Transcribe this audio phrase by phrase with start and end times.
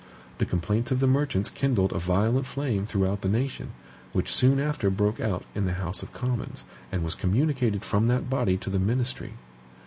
[0.39, 3.69] The complaints of the merchants kindled a violent flame throughout the nation,
[4.13, 8.27] which soon after broke out in the House of Commons, and was communicated from that
[8.27, 9.33] body to the ministry.